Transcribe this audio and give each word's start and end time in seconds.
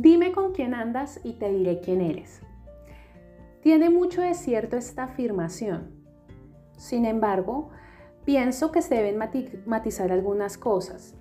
Dime 0.00 0.30
con 0.30 0.52
quién 0.52 0.74
andas 0.74 1.18
y 1.24 1.32
te 1.32 1.52
diré 1.52 1.80
quién 1.80 2.00
eres. 2.00 2.40
Tiene 3.62 3.90
mucho 3.90 4.20
de 4.20 4.34
cierto 4.34 4.76
esta 4.76 5.02
afirmación. 5.02 5.90
Sin 6.76 7.04
embargo, 7.04 7.70
pienso 8.24 8.70
que 8.70 8.80
se 8.80 8.94
deben 8.94 9.18
matizar 9.66 10.12
algunas 10.12 10.56
cosas. 10.56 11.16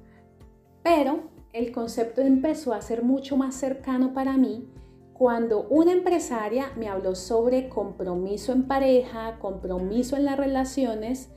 Pero 0.83 1.21
el 1.53 1.71
concepto 1.71 2.21
empezó 2.21 2.71
a 2.71 2.81
ser 2.83 3.01
mucho 3.01 3.35
más 3.35 3.55
cercano 3.55 4.13
para 4.13 4.37
mí 4.37 4.71
cuando 5.11 5.67
una 5.69 5.91
empresaria 5.91 6.71
me 6.77 6.87
habló 6.87 7.15
sobre 7.15 7.69
compromiso 7.69 8.51
en 8.51 8.67
pareja, 8.67 9.39
compromiso 9.39 10.17
en 10.17 10.25
las 10.25 10.37
relaciones 10.37 11.31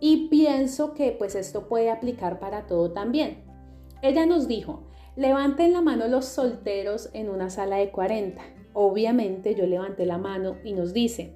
y 0.00 0.28
pienso 0.28 0.92
que 0.92 1.12
pues 1.12 1.34
esto 1.34 1.66
puede 1.66 1.90
aplicar 1.90 2.38
para 2.40 2.66
todo 2.66 2.92
también. 2.92 3.42
Ella 4.02 4.26
nos 4.26 4.48
dijo, 4.48 4.82
levanten 5.16 5.72
la 5.72 5.80
mano 5.80 6.08
los 6.08 6.24
solteros 6.24 7.10
en 7.12 7.28
una 7.28 7.50
sala 7.50 7.76
de 7.76 7.90
40. 7.90 8.42
Obviamente 8.72 9.54
yo 9.54 9.66
levanté 9.66 10.06
la 10.06 10.18
mano 10.18 10.56
y 10.64 10.72
nos 10.72 10.92
dice, 10.92 11.34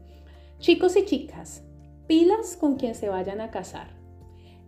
chicos 0.59 0.97
y 0.97 1.05
chicas, 1.05 1.63
pilas 2.07 2.57
con 2.57 2.77
quien 2.77 2.95
se 2.95 3.09
vayan 3.09 3.41
a 3.41 3.51
casar. 3.51 3.97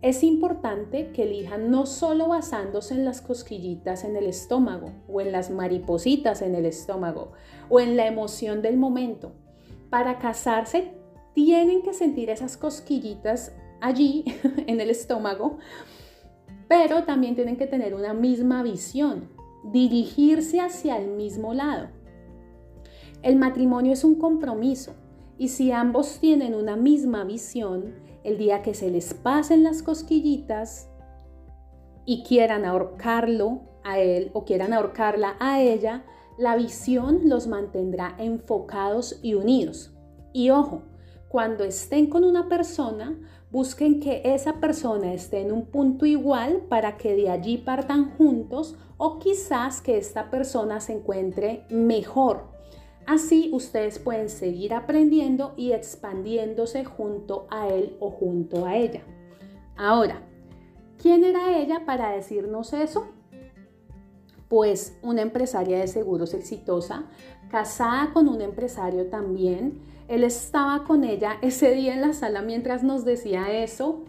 Es 0.01 0.23
importante 0.23 1.11
que 1.11 1.23
elijan 1.23 1.69
no 1.69 1.85
solo 1.85 2.29
basándose 2.29 2.95
en 2.95 3.05
las 3.05 3.21
cosquillitas 3.21 4.03
en 4.03 4.15
el 4.15 4.25
estómago 4.25 4.93
o 5.07 5.21
en 5.21 5.31
las 5.31 5.51
maripositas 5.51 6.41
en 6.41 6.55
el 6.55 6.65
estómago 6.65 7.33
o 7.69 7.79
en 7.79 7.97
la 7.97 8.07
emoción 8.07 8.63
del 8.63 8.77
momento. 8.77 9.33
Para 9.91 10.17
casarse 10.17 10.93
tienen 11.35 11.83
que 11.83 11.93
sentir 11.93 12.31
esas 12.31 12.57
cosquillitas 12.57 13.53
allí 13.79 14.25
en 14.67 14.81
el 14.81 14.89
estómago, 14.89 15.59
pero 16.71 17.03
también 17.03 17.35
tienen 17.35 17.57
que 17.57 17.67
tener 17.67 17.93
una 17.93 18.13
misma 18.13 18.63
visión, 18.63 19.27
dirigirse 19.73 20.61
hacia 20.61 20.97
el 20.97 21.09
mismo 21.09 21.53
lado. 21.53 21.89
El 23.21 23.35
matrimonio 23.35 23.91
es 23.91 24.05
un 24.05 24.15
compromiso 24.15 24.93
y 25.37 25.49
si 25.49 25.73
ambos 25.73 26.19
tienen 26.21 26.55
una 26.55 26.77
misma 26.77 27.25
visión, 27.25 27.95
el 28.23 28.37
día 28.37 28.61
que 28.61 28.73
se 28.73 28.89
les 28.89 29.13
pasen 29.13 29.63
las 29.63 29.83
cosquillitas 29.83 30.87
y 32.05 32.23
quieran 32.23 32.63
ahorcarlo 32.63 33.63
a 33.83 33.99
él 33.99 34.31
o 34.31 34.45
quieran 34.45 34.71
ahorcarla 34.71 35.35
a 35.41 35.61
ella, 35.61 36.05
la 36.37 36.55
visión 36.55 37.19
los 37.25 37.47
mantendrá 37.47 38.15
enfocados 38.17 39.19
y 39.21 39.33
unidos. 39.33 39.93
Y 40.31 40.51
ojo, 40.51 40.83
cuando 41.27 41.65
estén 41.65 42.07
con 42.07 42.23
una 42.23 42.47
persona, 42.47 43.19
busquen 43.51 43.99
que 43.99 44.21
esa 44.23 44.59
persona 44.59 45.13
esté 45.13 45.41
en 45.41 45.51
un 45.51 45.65
punto 45.65 46.05
igual 46.05 46.63
para 46.69 46.97
que 46.97 47.15
de 47.15 47.29
allí 47.29 47.57
partan 47.57 48.11
juntos 48.11 48.77
o 48.97 49.19
quizás 49.19 49.81
que 49.81 49.97
esta 49.97 50.29
persona 50.29 50.79
se 50.79 50.93
encuentre 50.93 51.65
mejor 51.69 52.51
Así 53.05 53.49
ustedes 53.51 53.99
pueden 53.99 54.29
seguir 54.29 54.73
aprendiendo 54.73 55.53
y 55.57 55.71
expandiéndose 55.71 56.85
junto 56.85 57.47
a 57.49 57.67
él 57.67 57.97
o 57.99 58.11
junto 58.11 58.65
a 58.65 58.75
ella. 58.75 59.01
Ahora, 59.75 60.21
¿quién 61.01 61.23
era 61.23 61.57
ella 61.57 61.83
para 61.85 62.11
decirnos 62.11 62.73
eso? 62.73 63.07
Pues 64.47 64.97
una 65.01 65.21
empresaria 65.21 65.79
de 65.79 65.87
seguros 65.87 66.33
exitosa, 66.33 67.05
casada 67.49 68.13
con 68.13 68.27
un 68.27 68.41
empresario 68.41 69.07
también. 69.07 69.81
Él 70.11 70.25
estaba 70.25 70.83
con 70.83 71.05
ella 71.05 71.37
ese 71.41 71.71
día 71.71 71.93
en 71.93 72.01
la 72.01 72.11
sala 72.11 72.41
mientras 72.41 72.83
nos 72.83 73.05
decía 73.05 73.49
eso 73.49 74.03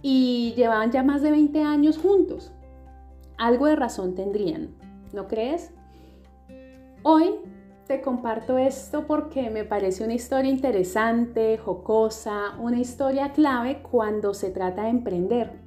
y 0.00 0.54
llevaban 0.56 0.90
ya 0.90 1.02
más 1.02 1.20
de 1.20 1.30
20 1.30 1.60
años 1.60 1.98
juntos. 1.98 2.54
Algo 3.36 3.66
de 3.66 3.76
razón 3.76 4.14
tendrían, 4.14 4.70
¿no 5.12 5.28
crees? 5.28 5.74
Hoy 7.02 7.34
te 7.86 8.00
comparto 8.00 8.56
esto 8.56 9.06
porque 9.06 9.50
me 9.50 9.64
parece 9.64 10.04
una 10.04 10.14
historia 10.14 10.50
interesante, 10.50 11.58
jocosa, 11.58 12.56
una 12.58 12.80
historia 12.80 13.34
clave 13.34 13.82
cuando 13.82 14.32
se 14.32 14.48
trata 14.48 14.84
de 14.84 14.88
emprender. 14.88 15.60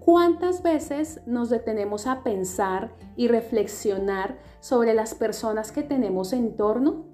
¿Cuántas 0.00 0.64
veces 0.64 1.20
nos 1.26 1.48
detenemos 1.48 2.08
a 2.08 2.24
pensar 2.24 2.90
y 3.14 3.28
reflexionar 3.28 4.40
sobre 4.58 4.94
las 4.94 5.14
personas 5.14 5.70
que 5.70 5.84
tenemos 5.84 6.32
en 6.32 6.56
torno? 6.56 7.11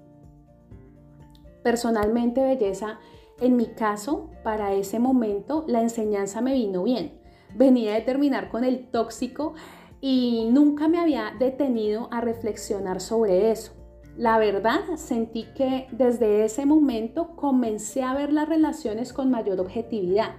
Personalmente, 1.63 2.41
belleza, 2.41 2.99
en 3.41 3.55
mi 3.55 3.67
caso, 3.67 4.29
para 4.43 4.73
ese 4.73 4.99
momento, 4.99 5.63
la 5.67 5.81
enseñanza 5.81 6.41
me 6.41 6.53
vino 6.53 6.83
bien. 6.83 7.19
Venía 7.55 7.93
de 7.93 8.01
terminar 8.01 8.49
con 8.49 8.63
el 8.63 8.89
tóxico 8.89 9.53
y 10.01 10.47
nunca 10.51 10.87
me 10.87 10.99
había 10.99 11.33
detenido 11.39 12.07
a 12.11 12.21
reflexionar 12.21 13.01
sobre 13.01 13.51
eso. 13.51 13.73
La 14.17 14.37
verdad, 14.37 14.81
sentí 14.97 15.45
que 15.55 15.87
desde 15.91 16.43
ese 16.43 16.65
momento 16.65 17.35
comencé 17.35 18.03
a 18.03 18.13
ver 18.13 18.33
las 18.33 18.49
relaciones 18.49 19.13
con 19.13 19.31
mayor 19.31 19.59
objetividad. 19.61 20.35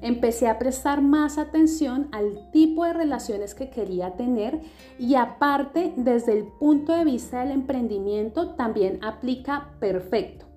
Empecé 0.00 0.48
a 0.48 0.58
prestar 0.58 1.02
más 1.02 1.38
atención 1.38 2.08
al 2.12 2.50
tipo 2.52 2.84
de 2.84 2.92
relaciones 2.92 3.54
que 3.54 3.70
quería 3.70 4.16
tener 4.16 4.60
y 4.98 5.16
aparte 5.16 5.94
desde 5.96 6.32
el 6.38 6.44
punto 6.44 6.92
de 6.92 7.04
vista 7.04 7.40
del 7.40 7.52
emprendimiento 7.52 8.54
también 8.54 9.02
aplica 9.02 9.70
perfecto. 9.80 10.53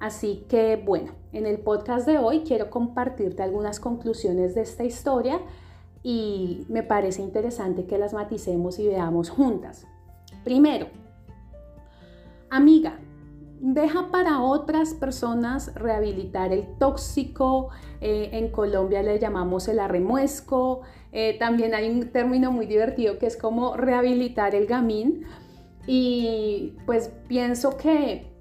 Así 0.00 0.44
que 0.48 0.76
bueno, 0.76 1.12
en 1.32 1.46
el 1.46 1.58
podcast 1.58 2.06
de 2.06 2.18
hoy 2.18 2.40
quiero 2.40 2.70
compartirte 2.70 3.42
algunas 3.42 3.80
conclusiones 3.80 4.54
de 4.54 4.62
esta 4.62 4.84
historia 4.84 5.40
y 6.02 6.64
me 6.68 6.82
parece 6.82 7.22
interesante 7.22 7.86
que 7.86 7.98
las 7.98 8.12
maticemos 8.12 8.78
y 8.78 8.86
veamos 8.86 9.30
juntas. 9.30 9.86
Primero, 10.44 10.86
Amiga, 12.50 12.98
deja 13.60 14.10
para 14.10 14.40
otras 14.40 14.94
personas 14.94 15.74
rehabilitar 15.74 16.50
el 16.50 16.66
tóxico, 16.78 17.68
eh, 18.00 18.30
en 18.32 18.48
Colombia 18.48 19.02
le 19.02 19.18
llamamos 19.18 19.68
el 19.68 19.78
arremuesco, 19.78 20.80
eh, 21.12 21.36
también 21.38 21.74
hay 21.74 21.90
un 21.90 22.08
término 22.08 22.50
muy 22.50 22.64
divertido 22.64 23.18
que 23.18 23.26
es 23.26 23.36
como 23.36 23.76
rehabilitar 23.76 24.54
el 24.54 24.66
gamín 24.66 25.24
y 25.86 26.74
pues 26.86 27.10
pienso 27.28 27.76
que 27.76 28.32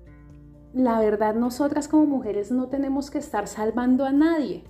la 0.78 1.00
verdad 1.00 1.36
nosotras 1.36 1.88
como 1.88 2.06
mujeres 2.06 2.52
no 2.52 2.68
tenemos 2.68 3.10
que 3.10 3.18
estar 3.18 3.48
salvando 3.48 4.06
a 4.06 4.12
nadie, 4.12 4.64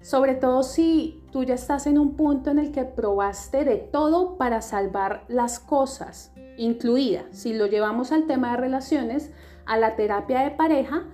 sobre 0.00 0.34
todo 0.34 0.62
si 0.62 1.22
tú 1.30 1.44
ya 1.44 1.54
estás 1.54 1.86
en 1.86 1.98
un 1.98 2.14
punto 2.14 2.50
en 2.50 2.58
el 2.58 2.72
que 2.72 2.84
probaste 2.84 3.64
de 3.64 3.76
todo 3.76 4.36
para 4.36 4.60
salvar 4.60 5.24
las 5.28 5.58
cosas 5.58 6.32
incluida, 6.56 7.24
si 7.30 7.54
lo 7.54 7.66
llevamos 7.66 8.12
al 8.12 8.26
tema 8.26 8.52
de 8.52 8.56
relaciones, 8.56 9.30
a 9.66 9.76
la 9.76 9.96
terapia 9.96 10.40
de 10.40 10.50
pareja, 10.50 11.04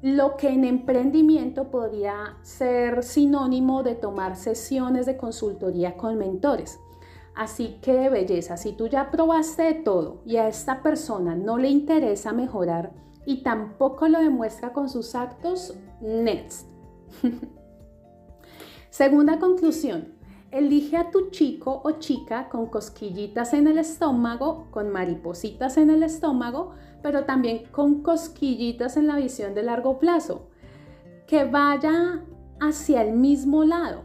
lo 0.00 0.36
que 0.36 0.48
en 0.48 0.64
emprendimiento 0.64 1.70
podría 1.70 2.36
ser 2.42 3.02
sinónimo 3.02 3.82
de 3.82 3.94
tomar 3.94 4.36
sesiones 4.36 5.06
de 5.06 5.16
consultoría 5.16 5.96
con 5.96 6.18
mentores. 6.18 6.80
Así 7.34 7.78
que 7.80 8.10
belleza, 8.10 8.56
si 8.56 8.72
tú 8.72 8.88
ya 8.88 9.10
probaste 9.10 9.62
de 9.62 9.74
todo 9.74 10.22
y 10.26 10.36
a 10.36 10.48
esta 10.48 10.82
persona 10.82 11.34
no 11.34 11.56
le 11.56 11.68
interesa 11.68 12.32
mejorar 12.32 12.92
y 13.26 13.42
tampoco 13.42 14.08
lo 14.08 14.20
demuestra 14.20 14.72
con 14.72 14.88
sus 14.88 15.14
actos, 15.14 15.74
next. 16.00 16.66
Segunda 18.90 19.38
conclusión, 19.38 20.14
Elige 20.52 20.98
a 20.98 21.10
tu 21.10 21.30
chico 21.30 21.80
o 21.82 21.92
chica 21.92 22.50
con 22.50 22.66
cosquillitas 22.66 23.54
en 23.54 23.66
el 23.66 23.78
estómago, 23.78 24.66
con 24.70 24.90
maripositas 24.90 25.78
en 25.78 25.88
el 25.88 26.02
estómago, 26.02 26.72
pero 27.02 27.24
también 27.24 27.64
con 27.70 28.02
cosquillitas 28.02 28.98
en 28.98 29.06
la 29.06 29.16
visión 29.16 29.54
de 29.54 29.62
largo 29.62 29.98
plazo. 29.98 30.50
Que 31.26 31.44
vaya 31.44 32.22
hacia 32.60 33.00
el 33.00 33.16
mismo 33.16 33.64
lado 33.64 34.02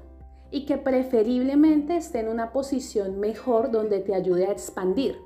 y 0.49 0.66
que 0.66 0.78
preferiblemente 0.78 1.97
esté 1.97 2.22
en 2.22 2.29
una 2.29 2.53
posición 2.53 3.19
mejor 3.19 3.69
donde 3.69 3.99
te 3.99 4.16
ayude 4.16 4.47
a 4.47 4.53
expandir. 4.53 5.17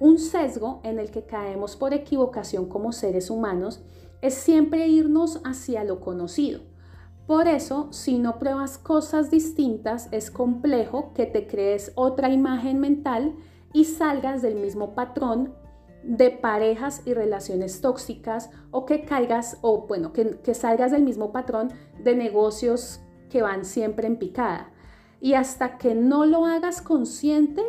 Un 0.00 0.18
sesgo 0.18 0.80
en 0.84 0.98
el 0.98 1.10
que 1.10 1.24
caemos 1.24 1.76
por 1.76 1.92
equivocación 1.92 2.68
como 2.68 2.92
seres 2.92 3.30
humanos 3.30 3.82
es 4.20 4.34
siempre 4.34 4.88
irnos 4.88 5.40
hacia 5.44 5.84
lo 5.84 6.00
conocido 6.00 6.60
por 7.26 7.46
eso, 7.46 7.88
si 7.92 8.18
no 8.18 8.38
pruebas 8.38 8.78
cosas 8.78 9.30
distintas, 9.30 10.08
es 10.10 10.30
complejo 10.30 11.12
que 11.14 11.24
te 11.24 11.46
crees 11.46 11.92
otra 11.94 12.30
imagen 12.30 12.80
mental 12.80 13.36
y 13.72 13.84
salgas 13.84 14.42
del 14.42 14.56
mismo 14.56 14.94
patrón 14.94 15.54
de 16.02 16.30
parejas 16.30 17.02
y 17.06 17.14
relaciones 17.14 17.80
tóxicas 17.80 18.50
o 18.72 18.86
que 18.86 19.04
caigas 19.04 19.58
o 19.62 19.86
bueno, 19.86 20.12
que, 20.12 20.54
salgas 20.54 20.90
del 20.90 21.04
mismo 21.04 21.30
patrón 21.30 21.70
de 22.02 22.16
negocios 22.16 23.00
que 23.30 23.40
van 23.40 23.64
siempre 23.64 24.08
en 24.08 24.18
picada. 24.18 24.70
Y 25.20 25.34
hasta 25.34 25.78
que 25.78 25.94
no 25.94 26.26
lo 26.26 26.44
hagas 26.44 26.82
consciente, 26.82 27.62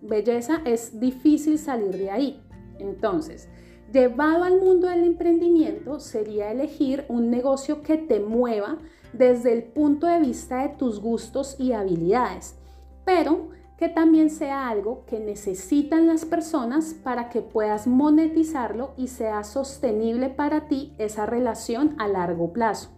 belleza, 0.00 0.62
es 0.64 0.98
difícil 0.98 1.58
salir 1.58 1.96
de 1.96 2.10
ahí. 2.10 2.42
Entonces, 2.78 3.48
llevado 3.92 4.44
al 4.44 4.60
mundo 4.60 4.88
del 4.88 5.04
emprendimiento 5.04 6.00
sería 6.00 6.50
elegir 6.50 7.04
un 7.08 7.30
negocio 7.30 7.82
que 7.82 7.96
te 7.96 8.20
mueva 8.20 8.78
desde 9.12 9.52
el 9.52 9.64
punto 9.64 10.06
de 10.06 10.20
vista 10.20 10.62
de 10.62 10.70
tus 10.76 11.00
gustos 11.00 11.56
y 11.58 11.72
habilidades, 11.72 12.56
pero 13.04 13.48
que 13.78 13.88
también 13.88 14.28
sea 14.28 14.68
algo 14.68 15.04
que 15.06 15.20
necesitan 15.20 16.08
las 16.08 16.24
personas 16.24 16.94
para 16.94 17.28
que 17.28 17.42
puedas 17.42 17.86
monetizarlo 17.86 18.92
y 18.96 19.06
sea 19.06 19.44
sostenible 19.44 20.30
para 20.30 20.66
ti 20.66 20.94
esa 20.98 21.26
relación 21.26 21.94
a 21.98 22.08
largo 22.08 22.52
plazo. 22.52 22.90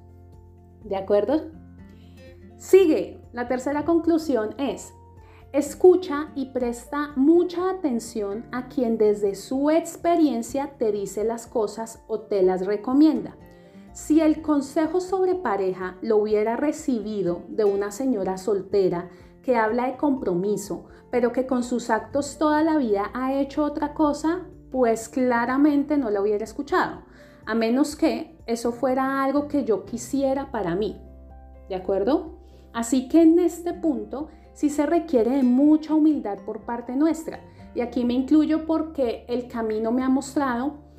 ¿De 0.84 0.96
acuerdo? 0.96 1.50
Sigue. 2.56 3.20
La 3.32 3.46
tercera 3.46 3.84
conclusión 3.84 4.54
es, 4.58 4.92
escucha 5.52 6.30
y 6.34 6.46
presta 6.46 7.12
mucha 7.16 7.70
atención 7.70 8.46
a 8.52 8.68
quien 8.68 8.98
desde 8.98 9.34
su 9.34 9.70
experiencia 9.70 10.74
te 10.78 10.92
dice 10.92 11.24
las 11.24 11.46
cosas 11.46 12.02
o 12.06 12.20
te 12.20 12.42
las 12.42 12.66
recomienda. 12.66 13.36
Si 13.92 14.20
el 14.20 14.42
consejo 14.42 15.00
sobre 15.00 15.34
pareja 15.34 15.96
lo 16.00 16.18
hubiera 16.18 16.56
recibido 16.56 17.42
de 17.48 17.64
una 17.64 17.90
señora 17.90 18.38
soltera, 18.38 19.10
que 19.42 19.56
habla 19.56 19.86
de 19.86 19.96
compromiso, 19.96 20.86
pero 21.10 21.32
que 21.32 21.46
con 21.46 21.64
sus 21.64 21.90
actos 21.90 22.38
toda 22.38 22.62
la 22.62 22.76
vida 22.76 23.10
ha 23.14 23.34
hecho 23.34 23.64
otra 23.64 23.94
cosa, 23.94 24.46
pues 24.70 25.08
claramente 25.08 25.96
no 25.96 26.10
la 26.10 26.20
hubiera 26.20 26.44
escuchado, 26.44 27.02
a 27.44 27.54
menos 27.54 27.96
que 27.96 28.38
eso 28.46 28.70
fuera 28.70 29.24
algo 29.24 29.48
que 29.48 29.64
yo 29.64 29.84
quisiera 29.84 30.52
para 30.52 30.76
mí. 30.76 31.00
¿De 31.68 31.74
acuerdo? 31.74 32.38
Así 32.72 33.08
que 33.08 33.22
en 33.22 33.38
este 33.40 33.72
punto 33.72 34.28
sí 34.52 34.70
se 34.70 34.86
requiere 34.86 35.30
de 35.30 35.42
mucha 35.42 35.94
humildad 35.94 36.38
por 36.44 36.60
parte 36.60 36.96
nuestra. 36.96 37.40
Y 37.74 37.80
aquí 37.80 38.04
me 38.04 38.14
incluyo 38.14 38.66
porque 38.66 39.24
el 39.28 39.48
camino 39.48 39.92
me 39.92 40.02
ha 40.02 40.08
mostrado 40.08 40.90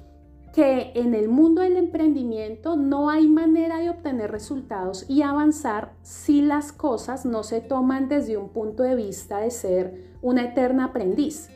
que 0.53 0.91
en 0.95 1.13
el 1.15 1.29
mundo 1.29 1.61
del 1.61 1.77
emprendimiento 1.77 2.75
no 2.75 3.09
hay 3.09 3.27
manera 3.27 3.79
de 3.79 3.89
obtener 3.89 4.31
resultados 4.31 5.09
y 5.09 5.21
avanzar 5.21 5.93
si 6.01 6.41
las 6.41 6.73
cosas 6.73 7.25
no 7.25 7.43
se 7.43 7.61
toman 7.61 8.09
desde 8.09 8.37
un 8.37 8.49
punto 8.49 8.83
de 8.83 8.95
vista 8.95 9.39
de 9.39 9.51
ser 9.51 10.11
una 10.21 10.43
eterna 10.43 10.85
aprendiz. 10.85 11.49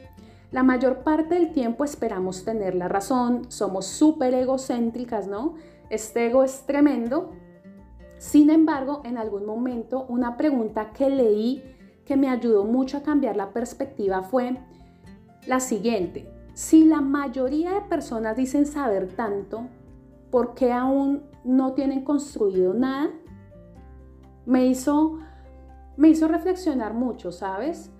La 0.51 0.63
mayor 0.63 0.99
parte 0.99 1.35
del 1.35 1.51
tiempo 1.51 1.83
esperamos 1.83 2.45
tener 2.45 2.75
la 2.75 2.87
razón, 2.87 3.51
somos 3.51 3.85
súper 3.85 4.33
egocéntricas, 4.33 5.27
¿no? 5.27 5.55
Este 5.89 6.27
ego 6.27 6.43
es 6.43 6.65
tremendo. 6.65 7.33
Sin 8.17 8.49
embargo, 8.49 9.01
en 9.03 9.17
algún 9.17 9.45
momento 9.45 10.05
una 10.07 10.37
pregunta 10.37 10.91
que 10.93 11.09
leí 11.09 11.74
que 12.05 12.15
me 12.15 12.29
ayudó 12.29 12.63
mucho 12.63 12.97
a 12.97 13.03
cambiar 13.03 13.35
la 13.35 13.51
perspectiva 13.51 14.21
fue 14.21 14.57
la 15.47 15.59
siguiente. 15.59 16.29
Si 16.53 16.85
la 16.85 17.01
mayoría 17.01 17.73
de 17.73 17.81
personas 17.81 18.37
dicen 18.37 18.65
saber 18.65 19.07
tanto, 19.15 19.67
¿por 20.31 20.53
qué 20.53 20.71
aún 20.71 21.23
no 21.43 21.73
tienen 21.73 22.03
construido 22.03 22.73
nada? 22.73 23.09
Me 24.45 24.65
hizo, 24.67 25.19
me 25.97 26.09
hizo 26.09 26.27
reflexionar 26.27 26.93
mucho, 26.93 27.31
¿sabes? 27.31 27.91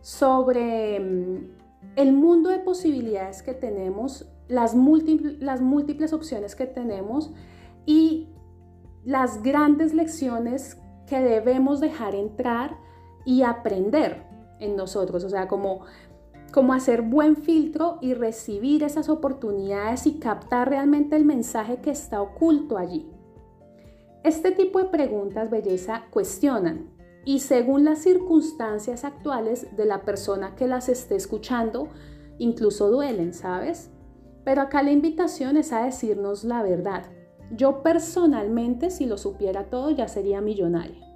Sobre 0.00 0.98
mm, 0.98 1.50
el 1.96 2.12
mundo 2.12 2.50
de 2.50 2.58
posibilidades 2.58 3.42
que 3.42 3.52
tenemos, 3.52 4.28
las 4.48 4.74
las 4.74 5.60
múltiples 5.60 6.12
opciones 6.12 6.56
que 6.56 6.66
tenemos 6.66 7.32
y 7.86 8.28
las 9.04 9.42
grandes 9.42 9.94
lecciones 9.94 10.80
que 11.06 11.20
debemos 11.20 11.80
dejar 11.80 12.14
entrar 12.14 12.76
y 13.24 13.42
aprender 13.42 14.22
en 14.58 14.76
nosotros. 14.76 15.24
O 15.24 15.28
sea, 15.28 15.48
como 15.48 15.82
como 16.52 16.72
hacer 16.72 17.02
buen 17.02 17.36
filtro 17.36 17.98
y 18.00 18.14
recibir 18.14 18.82
esas 18.82 19.08
oportunidades 19.08 20.06
y 20.06 20.18
captar 20.18 20.68
realmente 20.68 21.16
el 21.16 21.24
mensaje 21.24 21.76
que 21.76 21.90
está 21.90 22.20
oculto 22.20 22.76
allí. 22.76 23.08
Este 24.24 24.50
tipo 24.50 24.80
de 24.80 24.86
preguntas, 24.86 25.48
belleza, 25.48 26.04
cuestionan 26.10 26.90
y 27.24 27.40
según 27.40 27.84
las 27.84 28.00
circunstancias 28.00 29.04
actuales 29.04 29.76
de 29.76 29.84
la 29.84 30.02
persona 30.02 30.54
que 30.56 30.66
las 30.66 30.88
esté 30.88 31.16
escuchando, 31.16 31.88
incluso 32.38 32.90
duelen, 32.90 33.32
¿sabes? 33.32 33.90
Pero 34.44 34.62
acá 34.62 34.82
la 34.82 34.90
invitación 34.90 35.56
es 35.56 35.72
a 35.72 35.84
decirnos 35.84 36.44
la 36.44 36.62
verdad. 36.62 37.04
Yo 37.50 37.82
personalmente, 37.82 38.90
si 38.90 39.06
lo 39.06 39.18
supiera 39.18 39.64
todo, 39.64 39.90
ya 39.90 40.08
sería 40.08 40.40
millonaria. 40.40 41.06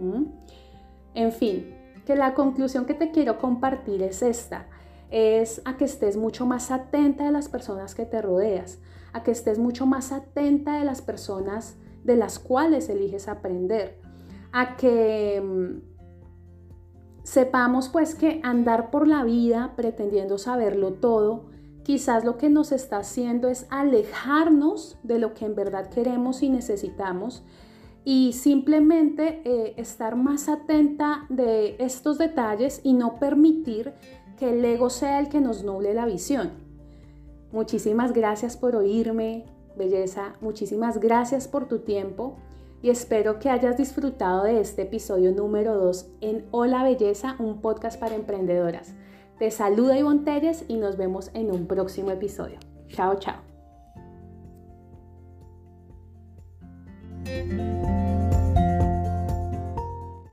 ¿Mm? 0.00 0.24
En 1.14 1.32
fin, 1.32 1.74
que 2.06 2.16
la 2.16 2.34
conclusión 2.34 2.84
que 2.84 2.94
te 2.94 3.10
quiero 3.10 3.38
compartir 3.38 4.02
es 4.02 4.22
esta, 4.22 4.66
es 5.10 5.60
a 5.64 5.76
que 5.76 5.84
estés 5.84 6.16
mucho 6.16 6.46
más 6.46 6.70
atenta 6.70 7.24
de 7.24 7.32
las 7.32 7.48
personas 7.48 7.94
que 7.94 8.06
te 8.06 8.22
rodeas, 8.22 8.78
a 9.12 9.22
que 9.22 9.30
estés 9.30 9.58
mucho 9.58 9.86
más 9.86 10.10
atenta 10.10 10.78
de 10.78 10.84
las 10.84 11.02
personas 11.02 11.76
de 12.02 12.16
las 12.16 12.38
cuales 12.38 12.88
eliges 12.88 13.28
aprender, 13.28 13.98
a 14.52 14.76
que 14.76 15.40
mm, 15.40 15.92
sepamos 17.22 17.88
pues 17.88 18.14
que 18.14 18.40
andar 18.42 18.90
por 18.90 19.06
la 19.06 19.22
vida 19.22 19.74
pretendiendo 19.76 20.38
saberlo 20.38 20.94
todo, 20.94 21.50
quizás 21.84 22.24
lo 22.24 22.38
que 22.38 22.48
nos 22.48 22.72
está 22.72 22.98
haciendo 22.98 23.48
es 23.48 23.66
alejarnos 23.70 24.98
de 25.02 25.18
lo 25.18 25.34
que 25.34 25.44
en 25.44 25.54
verdad 25.54 25.88
queremos 25.90 26.42
y 26.42 26.48
necesitamos 26.48 27.44
y 28.04 28.32
simplemente 28.32 29.42
eh, 29.44 29.74
estar 29.76 30.16
más 30.16 30.48
atenta 30.48 31.26
de 31.28 31.76
estos 31.78 32.18
detalles 32.18 32.80
y 32.82 32.94
no 32.94 33.18
permitir 33.18 33.92
que 34.38 34.50
el 34.50 34.64
ego 34.64 34.90
sea 34.90 35.20
el 35.20 35.28
que 35.28 35.40
nos 35.40 35.62
nuble 35.62 35.94
la 35.94 36.06
visión. 36.06 36.50
Muchísimas 37.52 38.12
gracias 38.12 38.56
por 38.56 38.74
oírme, 38.74 39.44
belleza, 39.76 40.34
muchísimas 40.40 40.98
gracias 40.98 41.46
por 41.48 41.68
tu 41.68 41.80
tiempo 41.80 42.36
y 42.82 42.90
espero 42.90 43.38
que 43.38 43.50
hayas 43.50 43.76
disfrutado 43.76 44.44
de 44.44 44.60
este 44.60 44.82
episodio 44.82 45.32
número 45.32 45.76
2 45.76 46.06
en 46.20 46.46
Hola 46.50 46.82
Belleza, 46.82 47.36
un 47.38 47.60
podcast 47.60 48.00
para 48.00 48.16
emprendedoras. 48.16 48.94
Te 49.38 49.50
saluda 49.50 49.98
Ivonne 49.98 50.24
Telles 50.24 50.64
y 50.68 50.76
nos 50.76 50.96
vemos 50.96 51.30
en 51.34 51.50
un 51.50 51.66
próximo 51.66 52.10
episodio. 52.10 52.58
Chao, 52.88 53.16
chao. 53.16 53.36